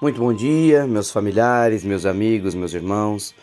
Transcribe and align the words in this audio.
Muito 0.00 0.18
bom 0.18 0.32
dia, 0.32 0.86
meus 0.86 1.10
familiares, 1.10 1.84
meus 1.84 2.06
amigos, 2.06 2.54
meus 2.54 2.72
irmãos. 2.72 3.34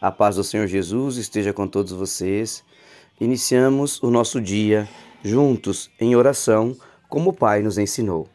A 0.00 0.10
paz 0.10 0.36
do 0.36 0.42
Senhor 0.42 0.66
Jesus 0.66 1.18
esteja 1.18 1.52
com 1.52 1.68
todos 1.68 1.92
vocês. 1.92 2.64
Iniciamos 3.20 4.02
o 4.02 4.10
nosso 4.10 4.40
dia 4.40 4.88
juntos 5.22 5.90
em 6.00 6.16
oração, 6.16 6.74
como 7.06 7.28
o 7.28 7.32
Pai 7.34 7.60
nos 7.60 7.76
ensinou. 7.76 8.30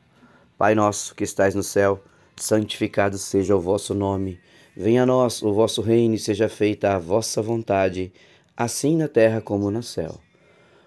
Pai 0.59 0.75
nosso 0.75 1.15
que 1.15 1.23
estais 1.23 1.55
no 1.55 1.63
céu, 1.63 1.99
santificado 2.35 3.17
seja 3.17 3.55
o 3.55 3.59
vosso 3.59 3.95
nome. 3.95 4.39
Venha 4.77 5.01
a 5.01 5.05
nós 5.07 5.41
o 5.41 5.51
vosso 5.51 5.81
reino 5.81 6.13
e 6.13 6.19
seja 6.19 6.47
feita 6.47 6.93
a 6.93 6.99
vossa 6.99 7.41
vontade, 7.41 8.13
assim 8.55 8.95
na 8.95 9.07
terra 9.07 9.41
como 9.41 9.71
no 9.71 9.81
céu. 9.81 10.19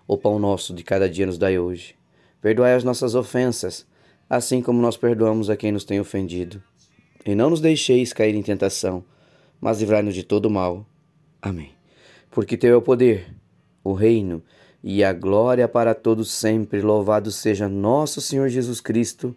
O 0.07 0.17
pão 0.17 0.39
nosso 0.39 0.73
de 0.73 0.85
cada 0.85 1.11
dia 1.11 1.27
nos 1.27 1.39
dai 1.39 1.59
hoje. 1.59 1.97
Perdoai 2.41 2.73
as 2.73 2.85
nossas 2.85 3.17
ofensas, 3.17 3.85
assim 4.31 4.63
como 4.63 4.81
nós 4.81 4.97
perdoamos 4.97 5.51
a 5.51 5.57
quem 5.57 5.73
nos 5.73 5.85
tem 5.85 5.99
ofendido 5.99 6.63
e 7.25 7.35
não 7.35 7.51
nos 7.51 7.61
deixeis 7.61 8.13
cair 8.13 8.35
em 8.35 8.43
tentação, 8.43 9.05
mas 9.61 9.81
livrai-nos 9.81 10.15
de 10.15 10.23
todo 10.23 10.51
mal. 10.51 10.87
Amém. 11.41 11.73
Porque 12.31 12.57
teu 12.57 12.75
é 12.75 12.77
o 12.77 12.83
poder, 12.83 13.35
o 13.83 13.93
reino 13.93 14.43
e 14.83 15.03
a 15.03 15.13
glória 15.13 15.67
para 15.67 15.95
todos 15.95 16.31
sempre. 16.31 16.83
Louvado 16.83 17.31
seja 17.31 17.69
nosso 17.69 18.21
Senhor 18.21 18.49
Jesus 18.49 18.81
Cristo, 18.81 19.35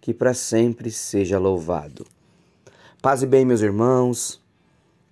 que 0.00 0.12
para 0.12 0.34
sempre 0.34 0.90
seja 0.90 1.38
louvado. 1.38 2.06
Paz 3.00 3.22
e 3.22 3.26
bem, 3.26 3.44
meus 3.44 3.62
irmãos, 3.62 4.40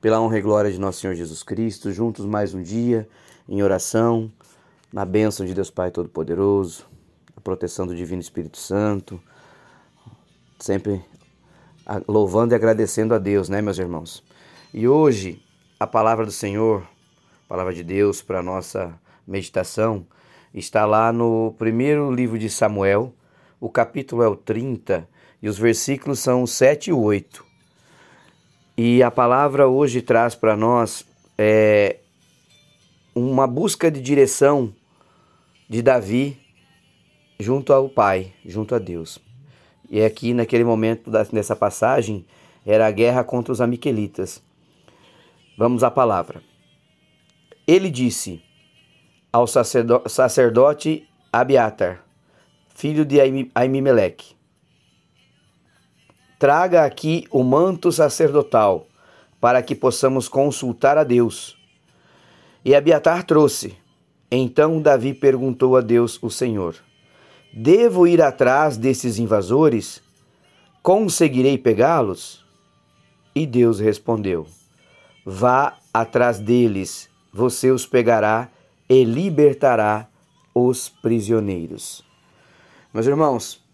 pela 0.00 0.20
honra 0.20 0.38
e 0.38 0.42
glória 0.42 0.70
de 0.70 0.78
nosso 0.78 1.00
Senhor 1.00 1.14
Jesus 1.14 1.42
Cristo, 1.42 1.90
juntos 1.92 2.26
mais 2.26 2.54
um 2.54 2.62
dia 2.62 3.08
em 3.48 3.62
oração, 3.62 4.30
na 4.92 5.04
bênção 5.04 5.44
de 5.46 5.54
Deus 5.54 5.70
Pai 5.70 5.90
Todo-Poderoso, 5.90 6.86
a 7.36 7.40
proteção 7.40 7.86
do 7.86 7.94
Divino 7.94 8.20
Espírito 8.20 8.58
Santo, 8.58 9.20
sempre 10.58 11.02
louvando 12.06 12.54
e 12.54 12.56
agradecendo 12.56 13.14
a 13.14 13.18
Deus, 13.18 13.48
né, 13.48 13.60
meus 13.60 13.78
irmãos? 13.78 14.22
E 14.72 14.86
hoje, 14.86 15.42
a 15.78 15.86
palavra 15.86 16.24
do 16.24 16.32
Senhor, 16.32 16.82
a 17.44 17.48
palavra 17.48 17.72
de 17.72 17.82
Deus 17.82 18.22
para 18.22 18.38
a 18.38 18.42
nossa 18.42 18.98
meditação, 19.26 20.06
está 20.54 20.84
lá 20.84 21.12
no 21.12 21.54
primeiro 21.58 22.12
livro 22.12 22.38
de 22.38 22.48
Samuel, 22.50 23.12
o 23.60 23.68
capítulo 23.68 24.22
é 24.22 24.28
o 24.28 24.36
30 24.36 25.08
e 25.42 25.48
os 25.48 25.58
versículos 25.58 26.18
são 26.20 26.46
7 26.46 26.90
e 26.90 26.92
8. 26.92 27.44
E 28.76 29.02
a 29.02 29.10
palavra 29.10 29.68
hoje 29.68 30.00
traz 30.00 30.34
para 30.34 30.56
nós 30.56 31.04
é, 31.36 31.98
uma 33.14 33.46
busca 33.46 33.90
de 33.90 34.00
direção 34.00 34.72
de 35.68 35.82
Davi 35.82 36.40
junto 37.38 37.72
ao 37.72 37.88
Pai, 37.88 38.32
junto 38.44 38.74
a 38.74 38.78
Deus. 38.78 39.29
E 39.90 40.04
aqui, 40.04 40.32
naquele 40.32 40.62
momento 40.62 41.10
dessa 41.10 41.56
passagem, 41.56 42.24
era 42.64 42.86
a 42.86 42.90
guerra 42.92 43.24
contra 43.24 43.52
os 43.52 43.60
amiquelitas. 43.60 44.40
Vamos 45.58 45.82
à 45.82 45.90
palavra. 45.90 46.42
Ele 47.66 47.90
disse 47.90 48.40
ao 49.32 49.46
sacerdote 49.46 51.08
Abiatar, 51.32 52.04
filho 52.74 53.04
de 53.04 53.18
Aimimeleque, 53.54 54.34
traga 56.38 56.84
aqui 56.84 57.26
o 57.30 57.42
manto 57.42 57.92
sacerdotal, 57.92 58.86
para 59.40 59.62
que 59.62 59.74
possamos 59.74 60.28
consultar 60.28 60.98
a 60.98 61.04
Deus. 61.04 61.56
E 62.64 62.74
Abiatar 62.74 63.24
trouxe. 63.24 63.76
Então 64.30 64.80
Davi 64.80 65.14
perguntou 65.14 65.76
a 65.76 65.80
Deus, 65.80 66.18
o 66.22 66.30
Senhor: 66.30 66.76
Devo 67.52 68.06
ir 68.06 68.22
atrás 68.22 68.76
desses 68.76 69.18
invasores? 69.18 70.02
Conseguirei 70.82 71.58
pegá-los? 71.58 72.44
E 73.34 73.46
Deus 73.46 73.80
respondeu: 73.80 74.46
Vá 75.24 75.76
atrás 75.92 76.38
deles, 76.38 77.10
você 77.32 77.70
os 77.70 77.86
pegará 77.86 78.48
e 78.88 79.04
libertará 79.04 80.08
os 80.54 80.88
prisioneiros. 80.88 82.04
Meus 82.92 83.06
irmãos, 83.06 83.64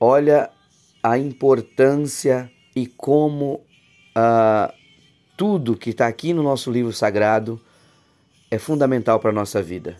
olha 0.00 0.50
a 1.02 1.18
importância 1.18 2.50
e 2.74 2.86
como 2.86 3.54
uh, 4.16 4.72
tudo 5.36 5.76
que 5.76 5.90
está 5.90 6.06
aqui 6.06 6.32
no 6.32 6.42
nosso 6.42 6.70
livro 6.70 6.92
sagrado 6.92 7.60
é 8.50 8.58
fundamental 8.58 9.18
para 9.18 9.30
a 9.30 9.34
nossa 9.34 9.62
vida. 9.62 9.96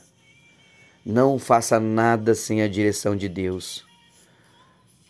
Não 1.04 1.36
faça 1.36 1.80
nada 1.80 2.32
sem 2.32 2.62
a 2.62 2.68
direção 2.68 3.16
de 3.16 3.28
Deus. 3.28 3.84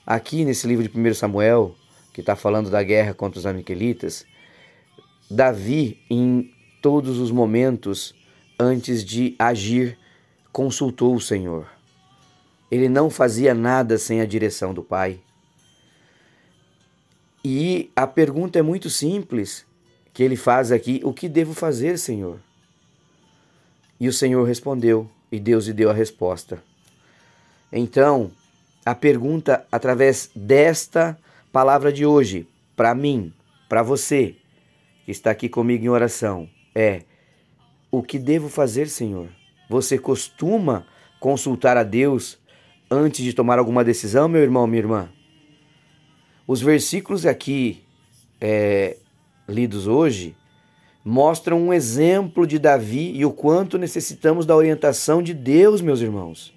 Aqui 0.07 0.43
nesse 0.45 0.67
livro 0.67 0.89
de 0.89 0.99
1 0.99 1.15
Samuel, 1.15 1.75
que 2.15 2.21
está 2.21 2.35
falando 2.35 2.71
da 2.71 2.83
guerra 2.83 3.13
contra 3.13 3.39
os 3.39 3.45
amiquelitas, 3.45 4.25
Davi, 5.31 6.01
em 6.09 6.51
todos 6.81 7.19
os 7.19 7.31
momentos 7.31 8.15
antes 8.59 9.05
de 9.05 9.37
agir, 9.39 9.99
consultou 10.51 11.15
o 11.15 11.21
Senhor. 11.21 11.67
Ele 12.71 12.89
não 12.89 13.11
fazia 13.11 13.53
nada 13.53 13.99
sem 13.99 14.23
a 14.23 14.27
direção 14.27 14.73
do 14.73 14.83
Pai. 14.83 15.21
E 17.45 17.91
a 17.95 18.07
pergunta 18.07 18.59
é 18.59 18.63
muito 18.63 18.89
simples 18.89 19.67
que 20.15 20.23
ele 20.23 20.37
faz 20.37 20.73
aqui: 20.73 21.03
O 21.05 21.13
que 21.13 21.29
devo 21.29 21.53
fazer, 21.53 21.99
Senhor? 21.99 22.41
E 24.03 24.09
o 24.09 24.13
Senhor 24.13 24.43
respondeu: 24.43 25.09
e 25.31 25.39
Deus 25.39 25.67
lhe 25.67 25.73
deu 25.73 25.89
a 25.89 25.93
resposta. 25.93 26.61
Então, 27.73 28.33
a 28.85 28.97
pergunta 28.97 29.65
através 29.71 30.29
desta 30.35 31.17
palavra 31.53 31.93
de 31.93 32.05
hoje, 32.05 32.49
para 32.75 32.97
mim, 32.97 33.33
para 33.69 33.81
você, 33.81 34.35
que 35.05 35.12
está 35.12 35.31
aqui 35.31 35.49
comigo 35.49 35.85
em 35.85 35.89
oração, 35.89 36.51
é: 36.75 37.03
o 37.93 38.03
que 38.03 38.19
devo 38.19 38.49
fazer, 38.49 38.89
Senhor? 38.89 39.29
Você 39.71 39.97
costuma 39.97 40.85
consultar 41.21 41.77
a 41.77 41.85
Deus 41.85 42.41
antes 42.91 43.25
de 43.25 43.33
tomar 43.33 43.61
alguma 43.61 43.85
decisão, 43.85 44.27
meu 44.27 44.43
irmão, 44.43 44.67
minha 44.67 44.83
irmã? 44.83 45.09
Os 46.45 46.61
versículos 46.61 47.25
aqui 47.25 47.85
é, 48.41 48.97
lidos 49.49 49.87
hoje 49.87 50.35
mostram 51.05 51.61
um 51.61 51.73
exemplo 51.73 52.47
de 52.47 52.59
Davi 52.59 53.13
e 53.15 53.25
o 53.25 53.33
quanto 53.33 53.79
necessitamos 53.79 54.47
da 54.47 54.57
orientação 54.57 55.23
de 55.23 55.35
Deus, 55.35 55.81
meus 55.81 56.01
irmãos. 56.01 56.55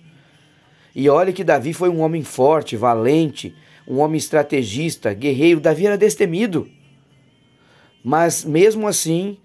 E 0.95 1.09
olha 1.09 1.33
que 1.33 1.43
Davi 1.43 1.73
foi 1.73 1.89
um 1.89 1.99
homem 2.01 2.23
forte, 2.23 2.77
valente, 2.77 3.55
um 3.87 3.99
homem 3.99 4.17
estrategista, 4.17 5.13
guerreiro. 5.13 5.59
Davi 5.59 5.87
era 5.87 5.97
destemido. 5.97 6.69
Mas 8.03 8.45
mesmo 8.45 8.87
assim, 8.87 9.37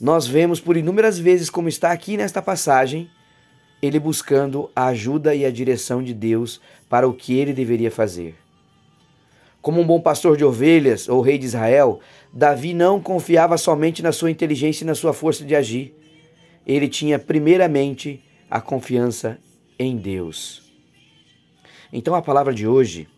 nós 0.00 0.26
vemos 0.26 0.60
por 0.60 0.76
inúmeras 0.76 1.18
vezes, 1.18 1.48
como 1.50 1.68
está 1.68 1.90
aqui 1.90 2.16
nesta 2.16 2.42
passagem, 2.42 3.10
ele 3.80 3.98
buscando 3.98 4.70
a 4.74 4.86
ajuda 4.86 5.34
e 5.34 5.44
a 5.44 5.50
direção 5.50 6.02
de 6.02 6.14
Deus 6.14 6.60
para 6.88 7.08
o 7.08 7.14
que 7.14 7.34
ele 7.34 7.52
deveria 7.52 7.90
fazer. 7.90 8.43
Como 9.64 9.80
um 9.80 9.86
bom 9.86 9.98
pastor 9.98 10.36
de 10.36 10.44
ovelhas 10.44 11.08
ou 11.08 11.22
rei 11.22 11.38
de 11.38 11.46
Israel, 11.46 11.98
Davi 12.30 12.74
não 12.74 13.00
confiava 13.00 13.56
somente 13.56 14.02
na 14.02 14.12
sua 14.12 14.30
inteligência 14.30 14.84
e 14.84 14.86
na 14.86 14.94
sua 14.94 15.14
força 15.14 15.42
de 15.42 15.56
agir. 15.56 15.94
Ele 16.66 16.86
tinha 16.86 17.18
primeiramente 17.18 18.22
a 18.50 18.60
confiança 18.60 19.38
em 19.78 19.96
Deus. 19.96 20.70
Então 21.90 22.14
a 22.14 22.20
palavra 22.20 22.52
de 22.52 22.66
hoje 22.66 23.08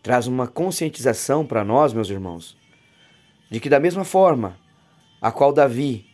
traz 0.00 0.28
uma 0.28 0.46
conscientização 0.46 1.44
para 1.44 1.64
nós, 1.64 1.92
meus 1.92 2.08
irmãos, 2.08 2.56
de 3.50 3.58
que 3.58 3.68
da 3.68 3.80
mesma 3.80 4.04
forma 4.04 4.56
a 5.20 5.32
qual 5.32 5.52
Davi 5.52 6.06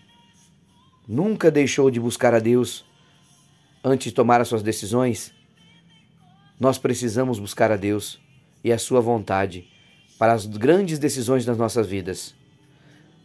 nunca 1.07 1.51
deixou 1.51 1.91
de 1.91 2.01
buscar 2.01 2.33
a 2.33 2.39
Deus 2.39 2.87
antes 3.85 4.07
de 4.07 4.15
tomar 4.15 4.41
as 4.41 4.49
suas 4.49 4.63
decisões, 4.63 5.35
nós 6.59 6.79
precisamos 6.79 7.39
buscar 7.39 7.71
a 7.71 7.77
Deus 7.77 8.19
e 8.63 8.73
a 8.73 8.79
sua 8.79 9.01
vontade 9.01 9.69
para 10.19 10.35
as 10.35 10.45
grandes 10.45 10.99
decisões 10.99 11.45
das 11.47 11.57
nossas 11.57 11.87
vidas. 11.87 12.35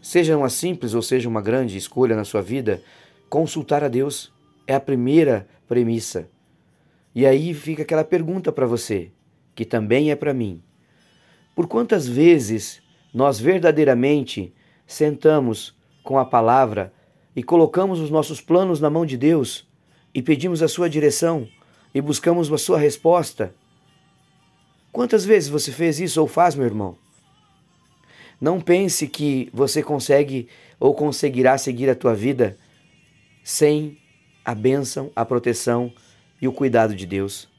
Seja 0.01 0.37
uma 0.37 0.49
simples 0.49 0.93
ou 0.93 1.01
seja 1.01 1.27
uma 1.27 1.41
grande 1.41 1.77
escolha 1.77 2.15
na 2.15 2.23
sua 2.23 2.41
vida, 2.41 2.81
consultar 3.29 3.83
a 3.83 3.87
Deus 3.87 4.31
é 4.65 4.73
a 4.73 4.79
primeira 4.79 5.47
premissa. 5.67 6.29
E 7.13 7.25
aí 7.25 7.53
fica 7.53 7.83
aquela 7.83 8.03
pergunta 8.03 8.51
para 8.51 8.65
você, 8.65 9.11
que 9.53 9.65
também 9.65 10.11
é 10.11 10.15
para 10.15 10.33
mim. 10.33 10.61
Por 11.55 11.67
quantas 11.67 12.07
vezes 12.07 12.81
nós 13.13 13.39
verdadeiramente 13.39 14.53
sentamos 14.85 15.75
com 16.03 16.19
a 16.19 16.25
palavra 16.25 16.93
e 17.35 17.43
colocamos 17.43 17.99
os 17.99 18.09
nossos 18.09 18.39
planos 18.39 18.79
na 18.79 18.89
mão 18.89 19.05
de 19.05 19.17
Deus 19.17 19.67
e 20.13 20.21
pedimos 20.21 20.61
a 20.61 20.67
sua 20.67 20.89
direção 20.89 21.47
e 21.93 21.99
buscamos 21.99 22.51
a 22.51 22.57
sua 22.57 22.77
resposta? 22.77 23.53
Quantas 24.95 25.25
vezes 25.25 25.49
você 25.49 25.73
fez 25.73 25.99
isso 25.99 26.21
ou 26.21 26.25
faz, 26.25 26.55
meu 26.55 26.65
irmão? 26.65 26.95
Não 28.39 28.61
pense 28.61 29.09
que 29.09 29.49
você 29.51 29.83
consegue 29.83 30.47
ou 30.79 30.95
conseguirá 30.95 31.57
seguir 31.57 31.89
a 31.89 31.95
tua 31.95 32.15
vida 32.15 32.55
sem 33.43 33.97
a 34.45 34.55
bênção, 34.55 35.11
a 35.13 35.25
proteção 35.25 35.91
e 36.41 36.47
o 36.47 36.53
cuidado 36.53 36.95
de 36.95 37.05
Deus. 37.05 37.49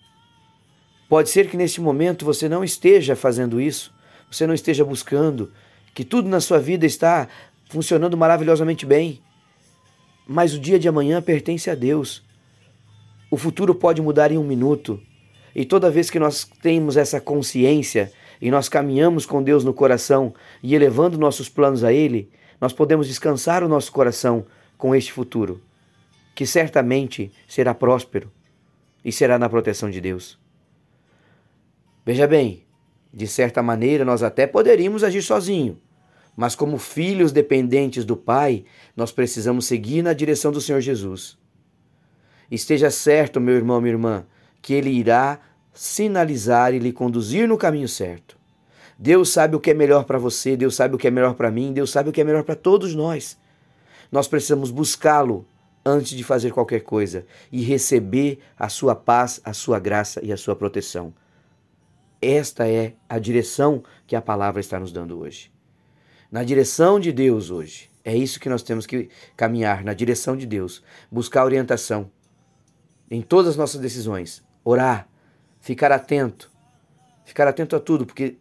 Pode 1.11 1.29
ser 1.29 1.51
que 1.51 1.59
neste 1.59 1.79
momento 1.79 2.25
você 2.25 2.49
não 2.49 2.65
esteja 2.65 3.15
fazendo 3.15 3.61
isso, 3.61 3.93
você 4.31 4.47
não 4.47 4.55
esteja 4.55 4.83
buscando, 4.83 5.53
que 5.95 6.07
tudo 6.07 6.31
na 6.31 6.41
sua 6.41 6.59
vida 6.59 6.87
está 6.87 7.29
funcionando 7.69 8.17
maravilhosamente 8.17 8.87
bem. 8.87 9.21
Mas 10.27 10.55
o 10.55 10.59
dia 10.59 10.79
de 10.79 10.89
amanhã 10.89 11.21
pertence 11.21 11.69
a 11.69 11.75
Deus. 11.75 12.25
O 13.31 13.37
futuro 13.37 13.75
pode 13.75 14.01
mudar 14.01 14.33
em 14.33 14.39
um 14.39 14.43
minuto. 14.45 14.99
E 15.59 15.65
toda 15.65 15.91
vez 15.91 16.11
que 16.11 16.19
nós 16.19 16.45
temos 16.61 16.99
essa 16.99 17.19
consciência 17.19 18.13
e 18.43 18.51
nós 18.51 18.69
caminhamos 18.69 19.25
com 19.25 19.43
Deus 19.43 19.65
no 19.65 19.73
coração 19.73 20.35
e 20.63 20.75
elevando 20.75 21.17
nossos 21.17 21.49
planos 21.49 21.83
a 21.83 21.91
Ele, 21.91 22.31
nós 22.61 22.75
podemos 22.75 23.09
descansar 23.09 23.65
o 23.65 23.69
nosso 23.69 23.91
coração 23.91 24.45
com 24.77 24.95
este 24.95 25.11
futuro, 25.11 25.63
que 26.35 26.45
certamente 26.45 27.33
será 27.49 27.73
próspero 27.73 28.31
e 29.03 29.11
será 29.11 29.39
na 29.39 29.49
proteção 29.49 29.89
de 29.89 29.99
Deus. 29.99 30.39
Veja 32.05 32.27
bem, 32.27 32.67
de 33.11 33.27
certa 33.27 33.63
maneira 33.63 34.05
nós 34.05 34.23
até 34.23 34.47
poderíamos 34.47 35.03
agir 35.03 35.23
sozinho, 35.23 35.81
mas 36.37 36.55
como 36.55 36.77
filhos 36.77 37.33
dependentes 37.33 38.05
do 38.05 38.15
Pai, 38.15 38.67
nós 38.95 39.11
precisamos 39.11 39.65
seguir 39.65 40.03
na 40.03 40.13
direção 40.13 40.53
do 40.53 40.61
Senhor 40.61 40.83
Jesus. 40.83 41.39
Esteja 42.51 42.91
certo, 42.91 43.41
meu 43.41 43.55
irmão, 43.55 43.81
minha 43.81 43.95
irmã, 43.95 44.27
que 44.67 44.75
Ele 44.75 44.91
irá 44.91 45.39
sinalizar 45.73 46.75
e 46.75 46.81
lhe 46.81 46.93
conduzir 46.93 47.47
no 47.47 47.57
caminho 47.57 47.89
certo. 47.89 48.37
Deus 48.99 49.29
sabe 49.29 49.55
o 49.55 49.61
que 49.61 49.71
é 49.71 49.75
melhor 49.75 50.03
para 50.05 50.19
você, 50.19 50.57
Deus 50.57 50.75
sabe 50.75 50.97
o 50.97 50.99
que 50.99 51.07
é 51.07 51.11
melhor 51.11 51.35
para 51.35 51.53
mim, 51.53 51.73
Deus 51.73 51.91
sabe 51.91 52.09
o 52.11 52.13
que 52.13 52.21
é 52.21 52.25
melhor 52.25 52.43
para 52.43 52.57
todos 52.57 52.93
nós. 52.93 53.39
Nós 54.11 54.27
precisamos 54.27 54.73
buscá-lo 54.73 55.47
antes 55.85 56.17
de 56.17 56.25
fazer 56.25 56.51
qualquer 56.51 56.81
coisa 56.81 57.25
e 57.53 57.63
receber 57.63 58.41
a 58.59 58.69
sua 58.69 58.97
paz, 58.97 59.41
a 59.45 59.53
sua 59.53 59.79
graça 59.79 60.21
e 60.25 60.33
a 60.33 60.37
sua 60.37 60.57
proteção. 60.57 61.15
Esta 62.21 62.67
é 62.67 62.95
a 63.09 63.21
direção 63.21 63.85
que 64.05 64.17
a 64.17 64.21
palavra 64.21 64.61
está 64.61 64.81
nos 64.81 64.91
dando 64.91 65.21
hoje 65.21 65.55
na 66.31 66.45
direção 66.45 66.99
de 66.99 67.13
Deus 67.13 67.51
hoje. 67.51 67.91
É 68.05 68.17
isso 68.17 68.39
que 68.39 68.49
nós 68.49 68.63
temos 68.63 68.87
que 68.87 69.09
caminhar, 69.37 69.83
na 69.85 69.95
direção 69.95 70.37
de 70.37 70.47
Deus. 70.47 70.83
Buscar 71.11 71.45
orientação 71.45 72.11
em 73.11 73.21
todas 73.23 73.53
as 73.53 73.57
nossas 73.57 73.81
decisões. 73.81 74.45
Orar, 74.69 75.07
ficar 75.61 75.93
atento, 75.93 76.51
ficar 77.25 77.47
atento 77.47 77.77
a 77.77 77.79
tudo, 77.79 78.05
porque 78.05 78.37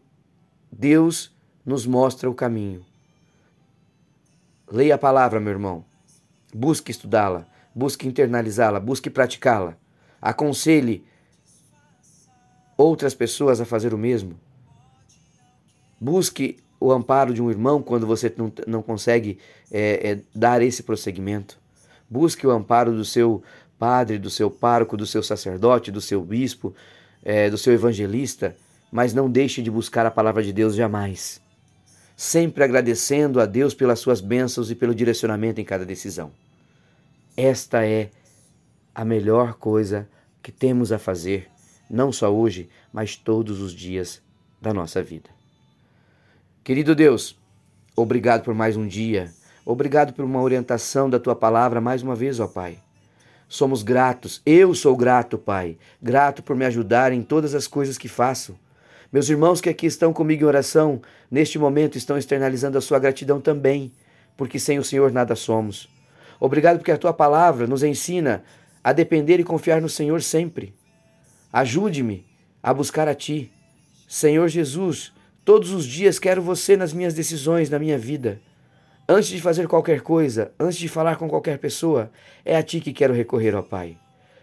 Deus 0.72 1.32
nos 1.64 1.86
mostra 1.86 2.28
o 2.28 2.34
caminho. 2.34 2.84
Leia 4.68 4.96
a 4.96 4.98
palavra, 4.98 5.40
meu 5.40 5.52
irmão. 5.52 5.86
Busque 6.52 6.90
estudá-la, 6.90 7.46
busque 7.76 8.08
internalizá-la, 8.08 8.80
busque 8.80 9.08
praticá-la. 9.08 9.78
Aconselhe 10.20 11.06
outras 12.76 13.14
pessoas 13.14 13.62
a 13.62 13.66
fazer 13.66 13.94
o 13.94 13.98
mesmo. 13.98 14.34
Busque 16.02 16.58
o 16.80 16.92
amparo 16.92 17.36
de 17.36 17.42
um 17.44 17.52
irmão 17.52 17.84
quando 17.84 18.08
você 18.08 18.34
não, 18.36 18.52
não 18.66 18.82
consegue 18.82 19.38
é, 19.72 20.10
é, 20.10 20.20
dar 20.34 20.64
esse 20.64 20.82
prosseguimento. 20.82 21.60
Busque 22.10 22.48
o 22.48 22.52
amparo 22.52 22.94
do 22.94 23.06
seu 23.06 23.44
padre, 23.78 24.18
do 24.18 24.30
seu 24.30 24.50
pároco, 24.50 24.98
do 24.98 25.06
seu 25.06 25.22
sacerdote, 25.22 25.92
do 25.92 26.02
seu 26.02 26.22
bispo, 26.22 26.74
é, 27.24 27.50
do 27.50 27.58
seu 27.58 27.74
evangelista, 27.74 28.56
mas 28.92 29.14
não 29.14 29.30
deixe 29.30 29.62
de 29.62 29.72
buscar 29.72 30.06
a 30.06 30.12
palavra 30.12 30.44
de 30.44 30.54
Deus 30.54 30.76
jamais. 30.76 31.42
Sempre 32.16 32.64
agradecendo 32.64 33.42
a 33.42 33.46
Deus 33.46 33.74
pelas 33.74 34.00
suas 34.00 34.22
bênçãos 34.22 34.72
e 34.72 34.76
pelo 34.76 34.96
direcionamento 34.96 35.60
em 35.60 35.66
cada 35.66 35.86
decisão. 35.86 36.32
Esta 37.36 37.86
é 37.86 38.10
a 38.94 39.04
melhor 39.04 39.56
coisa 39.56 40.08
que 40.42 40.52
temos 40.52 40.92
a 40.92 40.98
fazer, 40.98 41.50
não 41.90 42.12
só 42.12 42.34
hoje, 42.34 42.70
mas 42.94 43.16
todos 43.16 43.60
os 43.60 43.74
dias 43.74 44.22
da 44.62 44.74
nossa 44.74 45.04
vida. 45.04 45.30
Querido 46.64 46.96
Deus, 46.96 47.38
obrigado 47.96 48.44
por 48.44 48.54
mais 48.54 48.78
um 48.78 48.88
dia. 48.88 49.34
Obrigado 49.66 50.14
por 50.14 50.24
uma 50.24 50.42
orientação 50.42 51.10
da 51.10 51.20
tua 51.20 51.36
palavra 51.36 51.82
mais 51.82 52.02
uma 52.02 52.16
vez, 52.16 52.40
ó 52.40 52.48
Pai. 52.48 52.85
Somos 53.48 53.84
gratos, 53.84 54.42
eu 54.46 54.74
sou 54.74 54.96
grato, 54.96 55.38
Pai. 55.38 55.78
Grato 56.02 56.42
por 56.42 56.56
me 56.56 56.66
ajudar 56.66 57.12
em 57.12 57.22
todas 57.22 57.54
as 57.54 57.68
coisas 57.68 57.98
que 57.98 58.08
faço. 58.08 58.58
Meus 59.12 59.30
irmãos 59.30 59.62
que 59.62 59.70
aqui 59.70 59.86
estão 59.86 60.12
comigo 60.12 60.44
em 60.44 60.48
oração, 60.48 61.02
neste 61.30 61.58
momento 61.58 61.98
estão 61.98 62.18
externalizando 62.18 62.78
a 62.78 62.82
sua 62.82 63.00
gratidão 63.00 63.40
também, 63.40 63.92
porque 64.36 64.60
sem 64.60 64.80
o 64.80 64.84
Senhor 64.84 65.12
nada 65.12 65.36
somos. 65.36 65.88
Obrigado 66.40 66.78
porque 66.78 66.92
a 66.92 66.98
tua 66.98 67.14
palavra 67.14 67.68
nos 67.68 67.84
ensina 67.84 68.44
a 68.84 68.92
depender 68.92 69.40
e 69.40 69.44
confiar 69.44 69.82
no 69.82 69.90
Senhor 69.90 70.22
sempre. 70.22 70.74
Ajude-me 71.54 72.26
a 72.62 72.74
buscar 72.74 73.08
a 73.08 73.16
ti. 73.16 73.52
Senhor 74.08 74.48
Jesus, 74.50 75.14
Todos 75.46 75.70
os 75.70 75.86
dias 75.86 76.18
quero 76.18 76.42
você 76.42 76.76
nas 76.76 76.92
minhas 76.92 77.14
decisões, 77.14 77.70
na 77.70 77.78
minha 77.78 78.00
vida. 78.00 78.42
Antes 79.08 79.30
de 79.30 79.40
fazer 79.40 79.68
qualquer 79.68 80.02
coisa, 80.02 80.52
antes 80.60 80.80
de 80.80 80.90
falar 80.90 81.18
com 81.18 81.30
qualquer 81.30 81.60
pessoa, 81.60 82.12
é 82.44 82.58
a 82.58 82.64
Ti 82.64 82.82
que 82.82 82.92
quero 82.92 83.14
recorrer, 83.14 83.54
ó 83.54 83.62
Pai. 83.62 83.96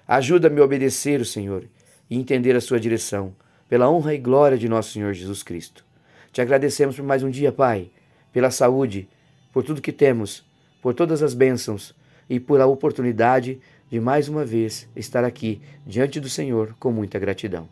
Ajuda-me 0.06 0.60
a 0.60 0.64
obedecer 0.64 1.20
o 1.20 1.24
Senhor 1.24 1.64
e 2.08 2.16
entender 2.16 2.54
a 2.54 2.60
Sua 2.60 2.78
direção, 2.78 3.34
pela 3.68 3.90
honra 3.90 4.14
e 4.14 4.18
glória 4.18 4.56
de 4.56 4.68
nosso 4.68 4.92
Senhor 4.92 5.12
Jesus 5.14 5.42
Cristo. 5.42 5.84
Te 6.32 6.40
agradecemos 6.40 6.94
por 6.94 7.04
mais 7.04 7.24
um 7.24 7.30
dia, 7.30 7.50
Pai, 7.50 7.90
pela 8.32 8.52
saúde, 8.52 9.08
por 9.52 9.64
tudo 9.64 9.82
que 9.82 9.90
temos, 9.90 10.44
por 10.80 10.94
todas 10.94 11.24
as 11.24 11.34
bênçãos 11.34 11.92
e 12.30 12.38
por 12.38 12.60
a 12.60 12.66
oportunidade 12.66 13.60
de 13.90 13.98
mais 13.98 14.28
uma 14.28 14.44
vez 14.44 14.88
estar 14.94 15.24
aqui 15.24 15.60
diante 15.84 16.20
do 16.20 16.28
Senhor 16.28 16.76
com 16.78 16.92
muita 16.92 17.18
gratidão. 17.18 17.68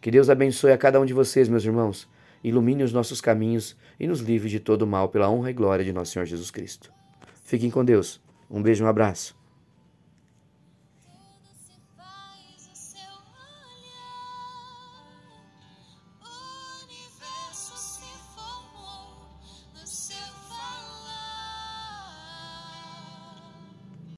Que 0.00 0.10
Deus 0.10 0.30
abençoe 0.30 0.72
a 0.72 0.78
cada 0.78 0.98
um 0.98 1.04
de 1.04 1.12
vocês, 1.12 1.50
meus 1.50 1.66
irmãos 1.66 2.08
ilumine 2.44 2.84
os 2.84 2.92
nossos 2.92 3.20
caminhos 3.20 3.74
e 3.98 4.06
nos 4.06 4.20
livre 4.20 4.48
de 4.48 4.60
todo 4.60 4.86
mal 4.86 5.08
pela 5.08 5.30
honra 5.30 5.50
e 5.50 5.54
glória 5.54 5.84
de 5.84 5.92
nosso 5.92 6.12
Senhor 6.12 6.26
Jesus 6.26 6.50
Cristo. 6.50 6.92
Fiquem 7.42 7.70
com 7.70 7.84
Deus. 7.84 8.20
Um 8.50 8.62
beijo 8.62 8.84
um 8.84 8.88
abraço. 8.88 9.43